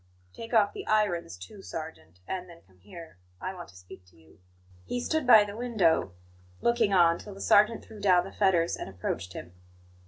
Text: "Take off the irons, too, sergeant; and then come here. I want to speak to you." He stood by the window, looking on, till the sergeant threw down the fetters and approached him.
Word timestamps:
"Take 0.33 0.51
off 0.51 0.73
the 0.73 0.87
irons, 0.87 1.37
too, 1.37 1.61
sergeant; 1.61 2.21
and 2.27 2.49
then 2.49 2.61
come 2.65 2.79
here. 2.79 3.19
I 3.39 3.53
want 3.53 3.69
to 3.69 3.75
speak 3.75 4.03
to 4.07 4.17
you." 4.17 4.39
He 4.83 4.99
stood 4.99 5.27
by 5.27 5.43
the 5.43 5.55
window, 5.55 6.13
looking 6.59 6.91
on, 6.91 7.19
till 7.19 7.35
the 7.35 7.39
sergeant 7.39 7.83
threw 7.85 7.99
down 7.99 8.23
the 8.23 8.31
fetters 8.31 8.75
and 8.75 8.89
approached 8.89 9.33
him. 9.33 9.53